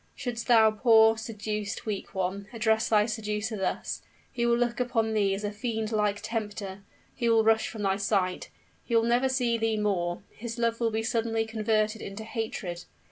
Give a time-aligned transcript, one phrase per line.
[0.15, 5.35] Shouldst thou, poor, seduced, weak one, address thy seducer thus, he will look upon thee
[5.35, 6.81] as a fiend like tempter
[7.13, 8.49] he will rush from thy sight
[8.83, 12.85] he will never see thee more; his love will be suddenly converted into hatred!